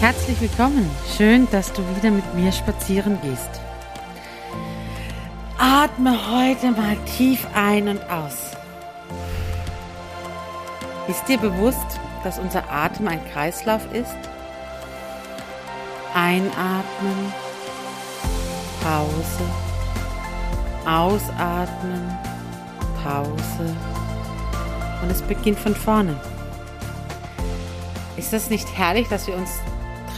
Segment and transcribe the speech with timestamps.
[0.00, 0.88] Herzlich willkommen.
[1.16, 3.60] Schön, dass du wieder mit mir spazieren gehst.
[5.58, 8.52] Atme heute mal tief ein und aus.
[11.08, 14.14] Ist dir bewusst, dass unser Atem ein Kreislauf ist?
[16.14, 17.32] Einatmen,
[18.80, 19.44] Pause,
[20.86, 22.16] ausatmen,
[23.02, 23.76] Pause
[25.02, 26.14] und es beginnt von vorne.
[28.16, 29.50] Ist das nicht herrlich, dass wir uns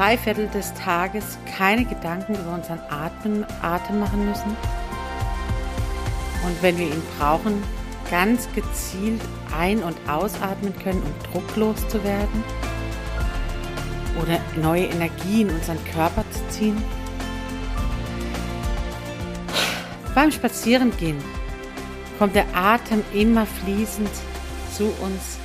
[0.00, 4.56] drei Viertel des Tages keine Gedanken über unseren Atmen, Atem machen müssen.
[6.42, 7.62] Und wenn wir ihn brauchen,
[8.10, 9.20] ganz gezielt
[9.54, 12.42] ein- und ausatmen können, um drucklos zu werden
[14.22, 16.82] oder neue Energie in unseren Körper zu ziehen.
[20.14, 21.18] Beim Spazierengehen
[22.18, 24.08] kommt der Atem immer fließend
[24.74, 25.39] zu uns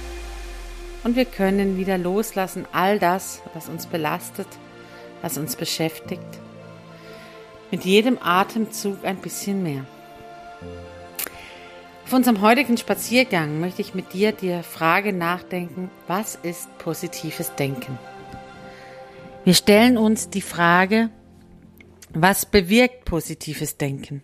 [1.05, 4.47] und wir können wieder loslassen all das, was uns belastet,
[5.21, 6.25] was uns beschäftigt.
[7.69, 9.85] Mit jedem Atemzug ein bisschen mehr.
[12.05, 17.99] Auf unserem heutigen Spaziergang möchte ich mit dir die Frage nachdenken, was ist positives Denken?
[19.43, 21.11] Wir stellen uns die Frage,
[22.15, 24.23] was bewirkt positives Denken?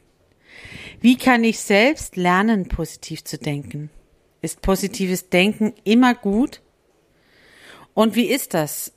[1.00, 3.92] Wie kann ich selbst lernen, positiv zu denken?
[4.42, 6.62] Ist positives Denken immer gut
[7.94, 8.92] und wie ist das?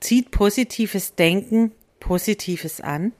[0.00, 3.12] Zieht positives Denken Positives an?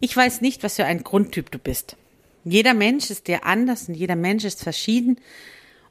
[0.00, 1.96] Ich weiß nicht, was für ein Grundtyp du bist.
[2.44, 5.18] Jeder Mensch ist dir anders und jeder Mensch ist verschieden.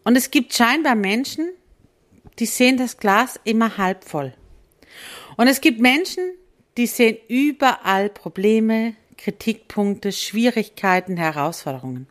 [0.04, 1.50] Und es gibt scheinbar Menschen,
[2.40, 4.34] die sehen das Glas immer halb voll.
[5.38, 6.24] Und es gibt Menschen,
[6.78, 12.08] die sehen überall Probleme, Kritikpunkte, Schwierigkeiten, Herausforderungen.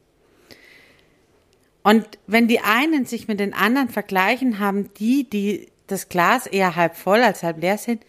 [1.85, 6.75] Und wenn die einen sich mit den anderen vergleichen, haben die, die das Glas eher
[6.75, 8.03] halb voll als halb leer sind,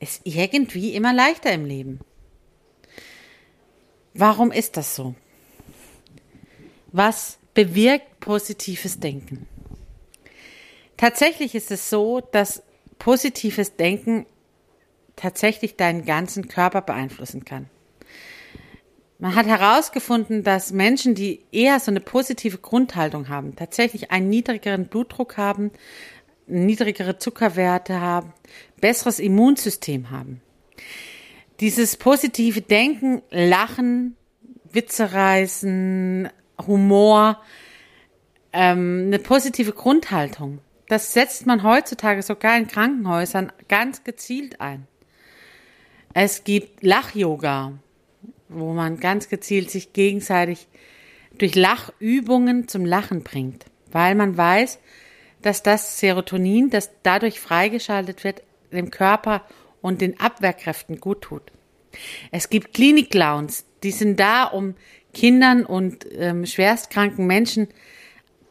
[0.00, 2.00] es irgendwie immer leichter im Leben.
[4.14, 5.14] Warum ist das so?
[6.90, 9.46] Was bewirkt positives Denken?
[10.96, 12.62] Tatsächlich ist es so, dass
[12.98, 14.24] positives Denken
[15.16, 17.68] tatsächlich deinen ganzen Körper beeinflussen kann.
[19.22, 24.86] Man hat herausgefunden, dass Menschen, die eher so eine positive Grundhaltung haben, tatsächlich einen niedrigeren
[24.86, 25.70] Blutdruck haben,
[26.48, 28.32] niedrigere Zuckerwerte haben,
[28.80, 30.42] besseres Immunsystem haben.
[31.60, 34.16] Dieses positive Denken, Lachen,
[34.72, 36.28] Witze reißen,
[36.66, 37.40] Humor,
[38.52, 40.58] ähm, eine positive Grundhaltung,
[40.88, 44.88] das setzt man heutzutage sogar in Krankenhäusern ganz gezielt ein.
[46.12, 47.74] Es gibt Lach-Yoga,
[48.54, 50.68] wo man ganz gezielt sich gegenseitig
[51.38, 54.78] durch Lachübungen zum Lachen bringt, weil man weiß,
[55.40, 58.42] dass das Serotonin, das dadurch freigeschaltet wird,
[58.72, 59.42] dem Körper
[59.80, 61.42] und den Abwehrkräften gut tut.
[62.30, 64.74] Es gibt Klinik-Clowns, die sind da, um
[65.12, 67.68] Kindern und ähm, schwerstkranken Menschen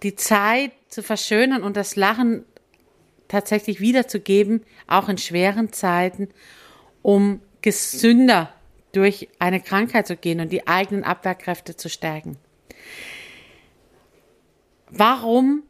[0.04, 2.44] die Zeit zu verschönern und das Lachen
[3.28, 6.30] tatsächlich wiederzugeben, auch in schweren Zeiten,
[7.02, 8.54] um gesünder
[8.92, 12.38] durch eine Krankheit zu gehen und die eigenen Abwehrkräfte zu stärken.
[14.90, 15.64] Warum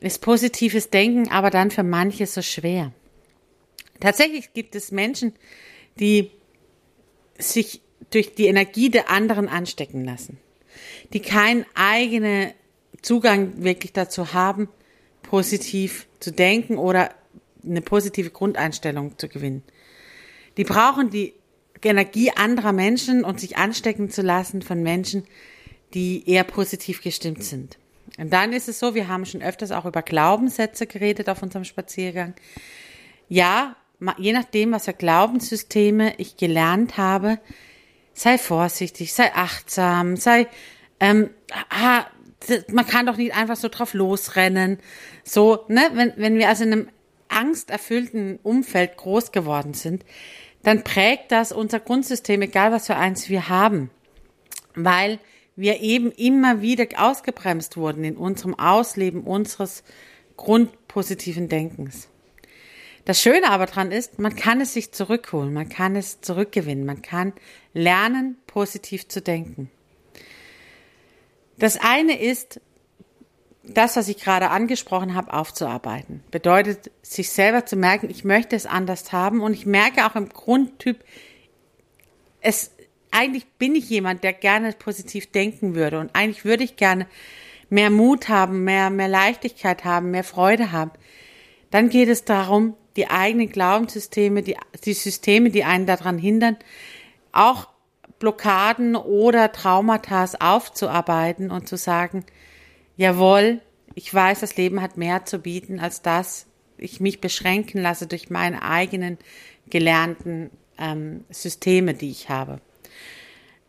[0.00, 2.92] ist positives Denken aber dann für manche so schwer?
[4.00, 5.34] Tatsächlich gibt es Menschen,
[5.98, 6.30] die
[7.38, 7.80] sich
[8.10, 10.38] durch die Energie der anderen anstecken lassen,
[11.12, 12.52] die keinen eigenen
[13.02, 14.68] Zugang wirklich dazu haben,
[15.22, 17.14] positiv zu denken oder
[17.64, 19.62] eine positive Grundeinstellung zu gewinnen.
[20.56, 21.34] Die brauchen die
[21.82, 25.24] Energie anderer Menschen und sich anstecken zu lassen von Menschen,
[25.94, 27.78] die eher positiv gestimmt sind.
[28.18, 31.64] Und dann ist es so, wir haben schon öfters auch über Glaubenssätze geredet auf unserem
[31.64, 32.34] Spaziergang.
[33.28, 33.76] Ja,
[34.18, 37.38] je nachdem, was für Glaubenssysteme ich gelernt habe,
[38.14, 40.46] sei vorsichtig, sei achtsam, sei,
[41.00, 41.30] ähm,
[41.68, 42.06] ah,
[42.68, 44.78] man kann doch nicht einfach so drauf losrennen.
[45.24, 46.88] So, ne, wenn, wenn wir also in einem
[47.28, 50.04] angsterfüllten Umfeld groß geworden sind,
[50.66, 53.88] dann prägt das unser Grundsystem, egal was für eins wir haben.
[54.74, 55.20] Weil
[55.54, 59.84] wir eben immer wieder ausgebremst wurden in unserem Ausleben unseres
[60.36, 62.08] grundpositiven Denkens.
[63.04, 67.00] Das Schöne aber dran ist, man kann es sich zurückholen, man kann es zurückgewinnen, man
[67.00, 67.32] kann
[67.72, 69.70] lernen, positiv zu denken.
[71.58, 72.60] Das eine ist,
[73.68, 76.22] das, was ich gerade angesprochen habe, aufzuarbeiten.
[76.30, 80.28] Bedeutet, sich selber zu merken, ich möchte es anders haben und ich merke auch im
[80.28, 81.02] Grundtyp,
[82.40, 82.70] es,
[83.10, 87.06] eigentlich bin ich jemand, der gerne positiv denken würde und eigentlich würde ich gerne
[87.68, 90.92] mehr Mut haben, mehr, mehr Leichtigkeit haben, mehr Freude haben.
[91.70, 96.56] Dann geht es darum, die eigenen Glaubenssysteme, die, die Systeme, die einen daran hindern,
[97.32, 97.68] auch
[98.18, 102.24] Blockaden oder Traumata aufzuarbeiten und zu sagen,
[102.96, 103.60] jawohl,
[103.94, 106.46] ich weiß, das Leben hat mehr zu bieten als das,
[106.78, 109.18] ich mich beschränken lasse durch meine eigenen
[109.68, 112.60] gelernten ähm, Systeme, die ich habe.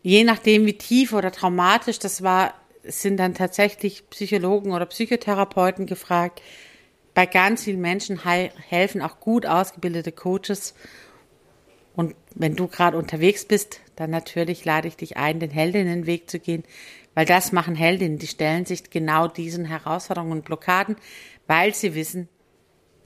[0.02, 2.54] Je nachdem, wie tief oder traumatisch das war,
[2.84, 6.42] sind dann tatsächlich Psychologen oder Psychotherapeuten gefragt.
[7.14, 10.74] Bei ganz vielen Menschen helfen auch gut ausgebildete Coaches
[11.98, 16.38] und wenn du gerade unterwegs bist, dann natürlich lade ich dich ein, den Heldinnenweg zu
[16.38, 16.62] gehen,
[17.18, 20.94] weil das machen Heldinnen, die stellen sich genau diesen Herausforderungen und Blockaden,
[21.48, 22.28] weil sie wissen,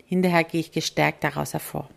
[0.04, 1.88] hinterher gehe ich gestärkt daraus hervor.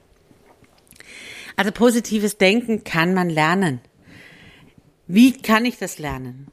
[1.58, 3.82] Also positives Denken kann man lernen.
[5.08, 6.48] Wie kann ich das lernen?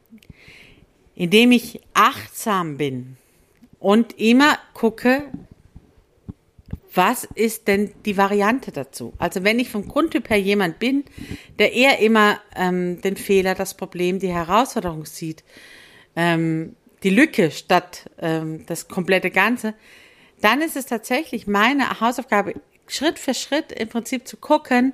[1.15, 3.17] Indem ich achtsam bin
[3.79, 5.31] und immer gucke,
[6.95, 9.15] was ist denn die Variante dazu?
[9.19, 11.05] Also wenn ich vom Grundtyp her jemand bin,
[11.59, 15.43] der eher immer ähm, den Fehler, das Problem, die Herausforderung sieht,
[16.17, 19.75] ähm, die Lücke statt ähm, das komplette Ganze,
[20.41, 22.55] dann ist es tatsächlich meine Hausaufgabe,
[22.89, 24.93] Schritt für Schritt im Prinzip zu gucken,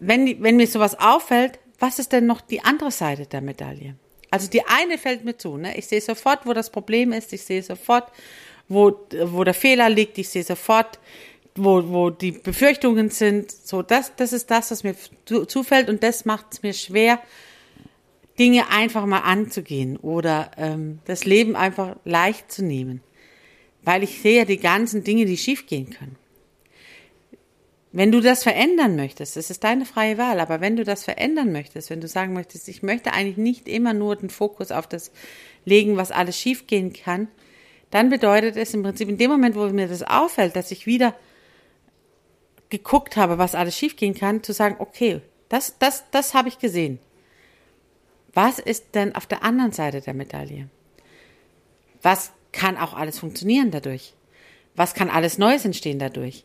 [0.00, 3.94] wenn, wenn mir sowas auffällt, was ist denn noch die andere Seite der Medaille?
[4.30, 5.76] Also die eine fällt mir zu, ne?
[5.78, 8.10] Ich sehe sofort, wo das Problem ist, ich sehe sofort,
[8.68, 10.18] wo, wo der Fehler liegt.
[10.18, 10.98] Ich sehe sofort,
[11.54, 13.50] wo, wo die Befürchtungen sind.
[13.50, 14.94] So, das, das ist das, was mir
[15.46, 17.20] zufällt und das macht es mir schwer,
[18.38, 23.02] Dinge einfach mal anzugehen oder ähm, das Leben einfach leicht zu nehmen.
[23.82, 26.16] Weil ich sehe ja die ganzen Dinge, die schiefgehen können.
[27.90, 31.52] Wenn du das verändern möchtest, das ist deine freie Wahl, aber wenn du das verändern
[31.52, 35.10] möchtest, wenn du sagen möchtest, ich möchte eigentlich nicht immer nur den Fokus auf das
[35.64, 37.28] legen, was alles schiefgehen kann,
[37.90, 41.14] dann bedeutet es im Prinzip in dem Moment, wo mir das auffällt, dass ich wieder
[42.68, 46.98] geguckt habe, was alles schiefgehen kann, zu sagen, okay, das, das, das habe ich gesehen.
[48.34, 50.68] Was ist denn auf der anderen Seite der Medaille?
[52.02, 54.14] Was kann auch alles funktionieren dadurch?
[54.76, 56.44] Was kann alles Neues entstehen dadurch?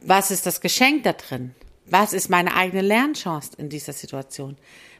[0.00, 1.54] Was ist das Geschenk da drin?
[1.86, 4.56] Was ist meine eigene Lernchance in dieser Situation?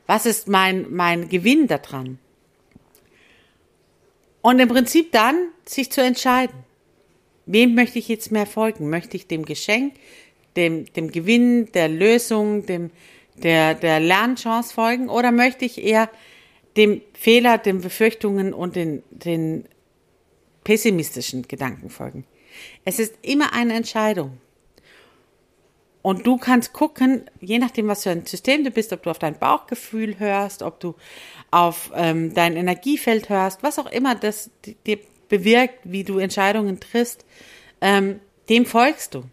[0.06, 2.18] Was ist mein, mein Gewinn daran?
[4.42, 6.54] Und im Prinzip dann sich zu entscheiden,
[7.46, 8.90] wem möchte ich jetzt mehr folgen?
[8.90, 9.94] Möchte ich dem Geschenk,
[10.56, 12.90] dem, dem Gewinn, der Lösung, dem,
[13.36, 16.10] der, der Lernchance folgen oder möchte ich eher
[16.76, 19.64] dem Fehler, den Befürchtungen und den, den
[20.64, 22.24] pessimistischen Gedanken folgen?
[22.84, 24.38] Es ist immer eine Entscheidung.
[26.02, 29.20] Und du kannst gucken, je nachdem, was für ein System du bist, ob du auf
[29.20, 30.96] dein Bauchgefühl hörst, ob du
[31.52, 34.50] auf ähm, dein Energiefeld hörst, was auch immer das
[34.84, 37.24] dir bewirkt, wie du Entscheidungen triffst,
[37.80, 39.24] ähm, dem folgst du.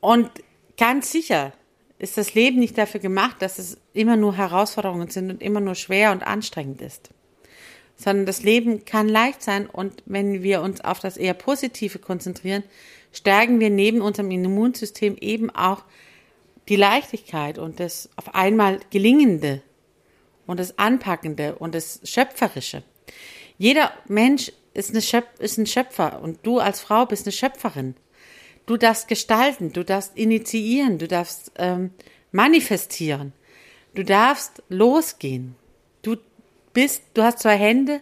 [0.00, 0.28] Und
[0.76, 1.52] ganz sicher
[2.00, 5.76] ist das Leben nicht dafür gemacht, dass es immer nur Herausforderungen sind und immer nur
[5.76, 7.10] schwer und anstrengend ist.
[7.96, 12.64] Sondern das Leben kann leicht sein und wenn wir uns auf das eher Positive konzentrieren,
[13.12, 15.84] stärken wir neben unserem Immunsystem eben auch
[16.68, 19.62] die Leichtigkeit und das auf einmal Gelingende
[20.46, 22.82] und das Anpackende und das Schöpferische.
[23.58, 27.94] Jeder Mensch ist, Schöp ist ein Schöpfer und du als Frau bist eine Schöpferin.
[28.66, 31.90] Du darfst gestalten, du darfst initiieren, du darfst ähm,
[32.30, 33.32] manifestieren,
[33.94, 35.56] du darfst losgehen.
[36.72, 38.00] Bist, du hast zwei Hände,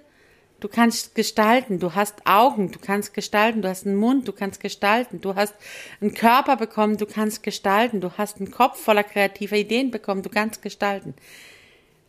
[0.61, 4.61] Du kannst gestalten, du hast Augen, du kannst gestalten, du hast einen Mund, du kannst
[4.61, 5.55] gestalten, du hast
[6.03, 10.29] einen Körper bekommen, du kannst gestalten, du hast einen Kopf voller kreativer Ideen bekommen, du
[10.29, 11.15] kannst gestalten.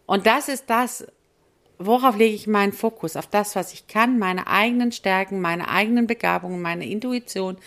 [0.05, 1.07] Und das ist das,
[1.79, 3.15] worauf lege ich meinen Fokus?
[3.15, 7.57] Auf das, was ich kann, meine eigenen Stärken, meine eigenen Begabungen, meine Intuition,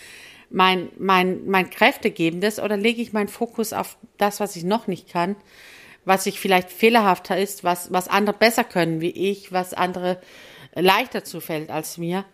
[0.51, 5.09] mein, mein, mein Kräftegebendes oder lege ich meinen Fokus auf das, was ich noch nicht
[5.09, 5.35] kann,
[6.05, 10.21] was ich vielleicht fehlerhafter ist, was, was andere besser können wie ich, was andere
[10.75, 12.25] leichter zufällt als mir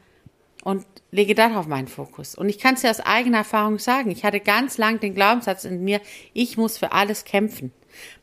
[0.63, 2.35] und lege darauf meinen Fokus.
[2.35, 4.11] Und ich kann es dir aus eigener Erfahrung sagen.
[4.11, 6.01] Ich hatte ganz lang den Glaubenssatz in mir,
[6.33, 7.71] ich muss für alles kämpfen.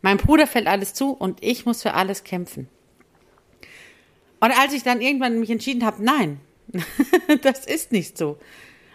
[0.02, 2.68] Mein Bruder fällt alles zu und ich muss für alles kämpfen.
[4.40, 6.40] Und als ich dann irgendwann mich entschieden habe, nein,
[7.42, 8.38] das ist nicht so.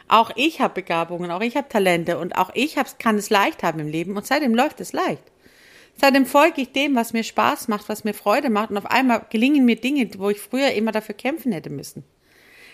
[0.07, 3.79] Auch ich habe Begabungen, auch ich habe Talente und auch ich kann es leicht haben
[3.79, 5.23] im Leben und seitdem läuft es leicht.
[5.95, 9.25] Seitdem folge ich dem, was mir Spaß macht, was mir Freude macht und auf einmal
[9.29, 12.03] gelingen mir Dinge, wo ich früher immer dafür kämpfen hätte müssen.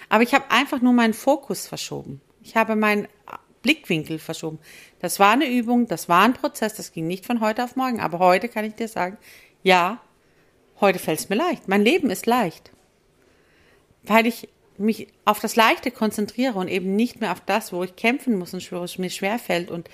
[0.07, 2.21] Aber ich habe einfach nur meinen Fokus verschoben.
[2.41, 3.07] Ich habe meinen
[3.61, 4.59] Blickwinkel verschoben.
[4.99, 7.99] Das war eine Übung, das war ein Prozess, das ging nicht von heute auf morgen.
[7.99, 9.17] Aber heute kann ich dir sagen,
[9.61, 10.01] ja,
[10.79, 11.67] heute fällt es mir leicht.
[11.67, 12.71] Mein Leben ist leicht.
[14.03, 17.95] Weil ich mich auf das Leichte konzentriere und eben nicht mehr auf das, wo ich
[17.95, 19.89] kämpfen muss und wo es mir schwerfällt und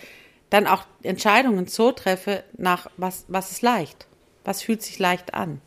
[0.55, 4.07] dann auch Entscheidungen so treffe, nach was, was ist leicht,
[4.45, 5.59] was fühlt sich leicht an.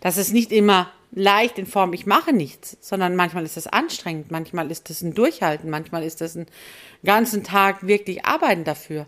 [0.00, 4.32] Das ist nicht immer leicht in Form, ich mache nichts, sondern manchmal ist es anstrengend,
[4.32, 6.46] manchmal ist es ein Durchhalten, manchmal ist es ein
[7.04, 9.06] ganzen Tag wirklich arbeiten dafür.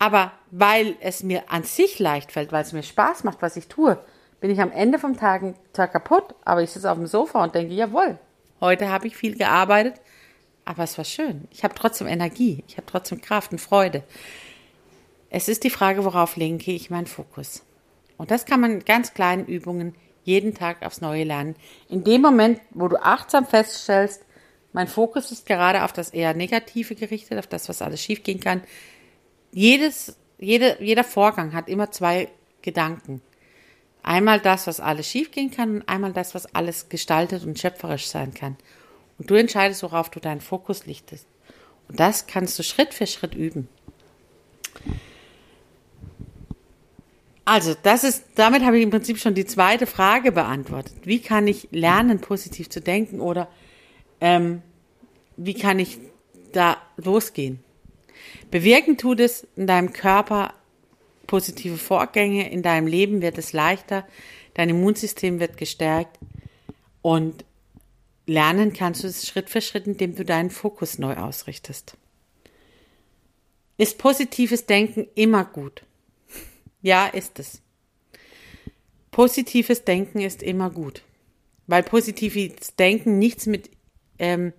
[0.00, 3.68] Aber weil es mir an sich leicht fällt, weil es mir Spaß macht, was ich
[3.68, 3.96] tue,
[4.40, 7.54] bin ich am Ende vom Tag, Tag kaputt, aber ich sitze auf dem Sofa und
[7.54, 8.18] denke, jawohl,
[8.60, 10.00] heute habe ich viel gearbeitet,
[10.64, 11.48] aber es war schön.
[11.50, 14.04] Ich habe trotzdem Energie, ich habe trotzdem Kraft und Freude.
[15.30, 17.62] Es ist die Frage, worauf lenke ich meinen Fokus.
[18.18, 21.56] Und das kann man in ganz kleinen Übungen jeden Tag aufs Neue lernen.
[21.88, 24.24] In dem Moment, wo du achtsam feststellst,
[24.72, 28.62] mein Fokus ist gerade auf das eher Negative gerichtet, auf das, was alles schiefgehen kann.
[29.50, 32.28] Jedes, jede, jeder Vorgang hat immer zwei
[32.62, 33.20] Gedanken.
[34.02, 38.34] Einmal das, was alles schiefgehen kann und einmal das, was alles gestaltet und schöpferisch sein
[38.34, 38.56] kann.
[39.22, 41.28] Und du entscheidest, worauf du deinen Fokus lichtest.
[41.86, 43.68] Und das kannst du Schritt für Schritt üben.
[47.44, 50.94] Also, das ist, damit habe ich im Prinzip schon die zweite Frage beantwortet.
[51.04, 53.46] Wie kann ich lernen, positiv zu denken oder
[54.20, 54.60] ähm,
[55.36, 55.98] wie kann ich
[56.50, 57.60] da losgehen?
[58.50, 60.52] Bewirken tut es in deinem Körper
[61.28, 64.04] positive Vorgänge, in deinem Leben wird es leichter,
[64.54, 66.18] dein Immunsystem wird gestärkt
[67.02, 67.44] und
[68.32, 71.96] Lernen kannst du es Schritt für Schritt, indem du deinen Fokus neu ausrichtest.
[73.76, 75.82] Ist positives Denken immer gut?
[76.80, 77.60] Ja, ist es.
[79.10, 81.02] Positives Denken ist immer gut,
[81.66, 83.70] weil positives Denken nichts mit
[84.18, 84.54] ähm,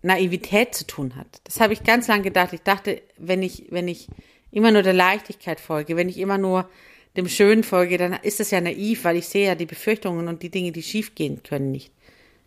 [0.00, 1.42] Naivität zu tun hat.
[1.44, 2.54] Das habe ich ganz lange gedacht.
[2.54, 4.08] Ich dachte, wenn ich, wenn ich
[4.50, 6.70] immer nur der Leichtigkeit folge, wenn ich immer nur
[7.16, 10.42] dem Schönen folge, dann ist das ja naiv, weil ich sehe ja die Befürchtungen und
[10.42, 11.92] die Dinge, die schiefgehen können, nicht.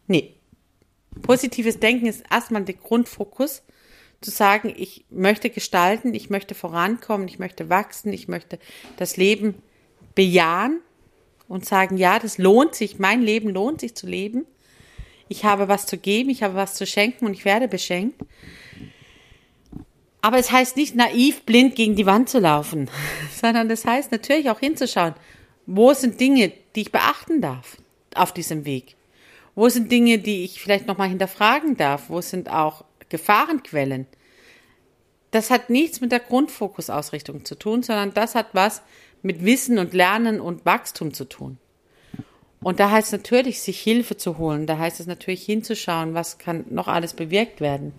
[0.07, 0.33] Nee.
[1.21, 3.63] Positives Denken ist erstmal der Grundfokus,
[4.21, 8.59] zu sagen, ich möchte gestalten, ich möchte vorankommen, ich möchte wachsen, ich möchte
[8.97, 9.55] das Leben
[10.15, 10.81] bejahen
[11.47, 14.45] und sagen, ja, das lohnt sich, mein Leben lohnt sich zu leben.
[15.27, 18.19] Ich habe was zu geben, ich habe was zu schenken und ich werde beschenkt.
[20.21, 22.89] Aber es heißt nicht naiv blind gegen die Wand zu laufen,
[23.41, 25.13] sondern das heißt natürlich auch hinzuschauen,
[25.67, 27.77] wo sind Dinge, die ich beachten darf
[28.15, 28.95] auf diesem Weg.
[29.55, 32.09] Wo sind Dinge, die ich vielleicht nochmal hinterfragen darf?
[32.09, 34.05] Wo sind auch Gefahrenquellen?
[35.31, 38.81] Das hat nichts mit der Grundfokusausrichtung zu tun, sondern das hat was
[39.21, 41.57] mit Wissen und Lernen und Wachstum zu tun.
[42.65, 44.65] Und da heißt es natürlich, sich Hilfe zu holen.
[44.65, 47.93] Da heißt es natürlich hinzuschauen, was kann noch alles bewirkt werden.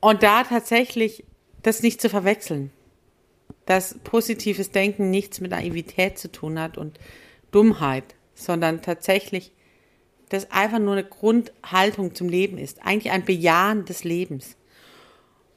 [0.00, 1.24] Und da tatsächlich
[1.62, 2.72] das nicht zu verwechseln.
[3.64, 6.98] Dass positives Denken nichts mit Naivität zu tun hat und
[7.52, 9.50] Dummheit, sondern tatsächlich
[10.28, 12.84] das einfach nur eine Grundhaltung zum Leben ist.
[12.84, 14.56] Eigentlich ein Bejahen des Lebens.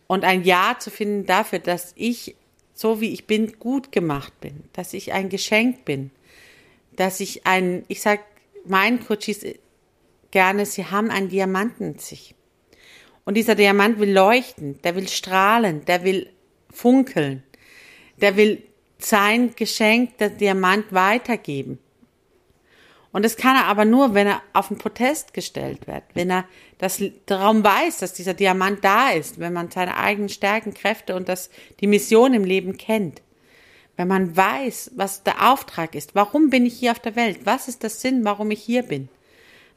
[0.08, 2.36] Und ein Ja zu finden dafür, dass ich,
[2.74, 6.12] so wie ich bin, gut gemacht bin, dass ich ein Geschenk bin,
[6.96, 8.22] dass ich ein, ich sag
[8.66, 9.46] meinen Coaches
[10.32, 12.36] gerne, sie haben einen Diamanten in sich.
[13.26, 16.30] Und dieser Diamant will leuchten, der will strahlen, der will
[16.72, 17.44] funkeln,
[18.18, 18.64] der will
[18.98, 21.80] sein Geschenk, der Diamant weitergeben.
[23.12, 26.46] Und das kann er aber nur, wenn er auf den Protest gestellt wird, wenn er
[26.78, 31.28] das darum weiß, dass dieser Diamant da ist, wenn man seine eigenen Stärken, Kräfte und
[31.28, 31.50] das,
[31.80, 33.22] die Mission im Leben kennt.
[33.98, 37.68] Wenn man weiß, was der Auftrag ist, warum bin ich hier auf der Welt, was
[37.68, 39.10] ist der Sinn, warum ich hier bin,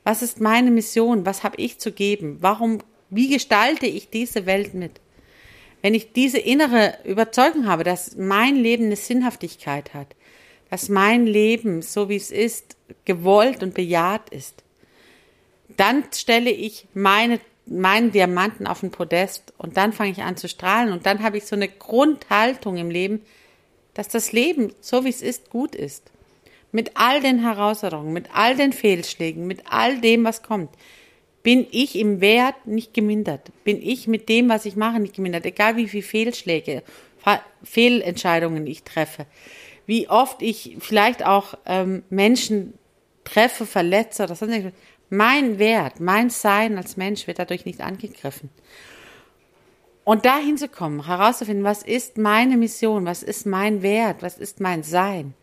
[0.04, 4.74] was ist meine Mission, was habe ich zu geben, warum, wie gestalte ich diese Welt
[4.74, 5.00] mit.
[5.80, 10.14] Wenn ich diese innere Überzeugung habe, dass mein Leben eine Sinnhaftigkeit hat,
[10.70, 14.62] dass mein Leben, so wie es ist, gewollt und bejaht ist,
[15.76, 20.48] dann stelle ich meine, meinen Diamanten auf den Podest und dann fange ich an zu
[20.48, 23.22] strahlen und dann habe ich so eine Grundhaltung im Leben,
[23.94, 26.10] dass das Leben, so wie es ist, gut ist.
[26.72, 30.70] Mit all den Herausforderungen, mit all den Fehlschlägen, mit all dem, was kommt,
[31.42, 33.50] bin ich im Wert nicht gemindert.
[33.64, 35.44] Bin ich mit dem, was ich mache, nicht gemindert.
[35.44, 36.82] Egal wie viele Fehlschläge,
[37.62, 39.26] Fehlentscheidungen ich treffe.
[39.86, 42.74] Wie oft ich vielleicht auch ähm, Menschen
[43.24, 44.72] treffe, verletze sonst irgendwas.
[45.10, 48.50] Mein Wert, mein Sein als Mensch wird dadurch nicht angegriffen.
[50.04, 54.82] Und da hinzukommen, herauszufinden, was ist meine Mission, was ist mein Wert, was ist mein
[54.82, 55.34] Sein,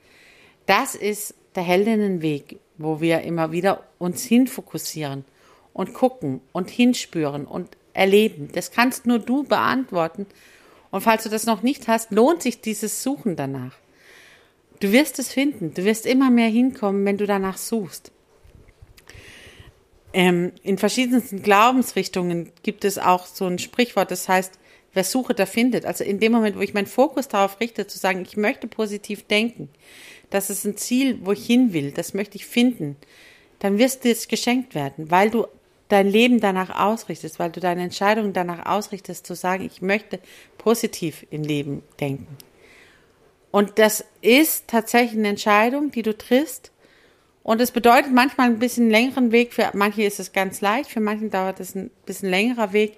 [0.66, 5.26] das ist der Heldinnenweg, wo wir immer wieder uns hinfokussieren
[5.74, 8.50] und gucken und hinspüren und erleben.
[8.54, 10.26] Das kannst nur du beantworten.
[10.92, 13.74] Und falls du das noch nicht hast, lohnt sich dieses Suchen danach.
[14.80, 15.74] Du wirst es finden.
[15.74, 18.12] Du wirst immer mehr hinkommen, wenn du danach suchst.
[20.14, 24.54] Ähm, in verschiedensten Glaubensrichtungen gibt es auch so ein Sprichwort, das heißt,
[24.94, 25.86] wer suche, der findet.
[25.86, 29.28] Also in dem Moment, wo ich meinen Fokus darauf richte, zu sagen, ich möchte positiv
[29.28, 29.70] denken,
[30.32, 32.96] das ist ein Ziel, wo ich hin will, das möchte ich finden,
[33.60, 35.46] dann wirst du jetzt geschenkt werden, weil du
[35.90, 40.20] dein Leben danach ausrichtest, weil du deine Entscheidungen danach ausrichtest, zu sagen, ich möchte
[40.58, 42.38] positiv im Leben denken.
[43.52, 46.72] Und das ist tatsächlich eine Entscheidung, die du triffst.
[47.44, 49.54] Und es bedeutet manchmal ein bisschen längeren Weg.
[49.54, 52.98] Für manche ist es ganz leicht, für manche dauert es ein bisschen längerer Weg.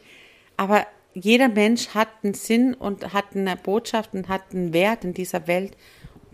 [0.58, 5.14] Aber jeder Mensch hat einen Sinn und hat eine Botschaft und hat einen Wert in
[5.14, 5.76] dieser Welt.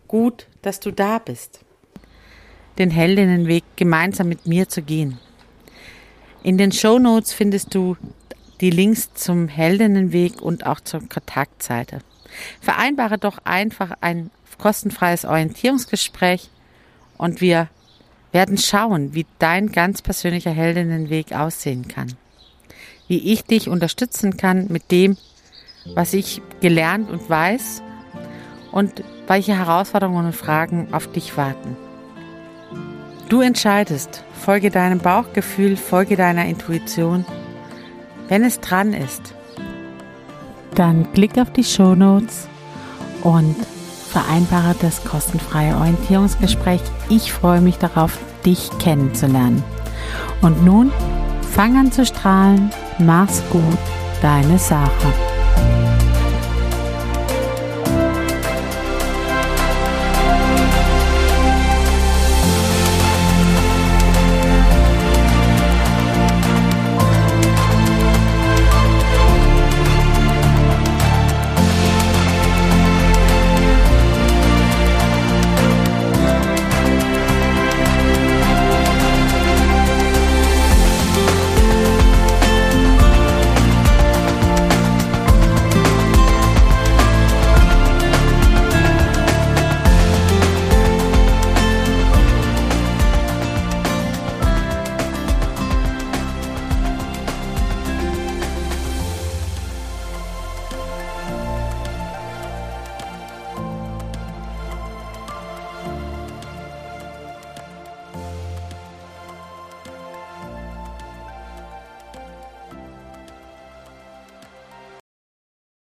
[0.08, 1.60] Gut, dass du da bist.
[2.78, 5.20] Den Heldinnenweg gemeinsam mit mir zu gehen.
[6.44, 7.98] In den Show Notes findest du
[8.62, 12.00] die Links zum Heldinnenweg und auch zur Kontaktseite.
[12.62, 16.50] Vereinbare doch einfach ein kostenfreies Orientierungsgespräch
[17.18, 17.70] und wir
[18.32, 22.14] werden schauen, wie dein ganz persönlicher Heldinnenweg aussehen kann.
[23.08, 25.18] Wie ich dich unterstützen kann mit dem,
[25.96, 27.82] was ich gelernt und weiß
[28.72, 31.78] und welche Herausforderungen und Fragen auf dich warten.
[33.30, 37.26] Du entscheidest, folge deinem Bauchgefühl, folge deiner Intuition.
[38.28, 39.34] Wenn es dran ist,
[40.78, 42.48] dann klick auf die Show Notes
[43.24, 43.56] und
[44.10, 46.82] vereinbare das kostenfreie Orientierungsgespräch.
[47.10, 49.64] Ich freue mich darauf, dich kennenzulernen.
[50.42, 50.92] Und nun
[51.52, 52.70] fang an zu strahlen.
[53.00, 53.78] Mach's gut,
[54.22, 55.27] deine Sarah.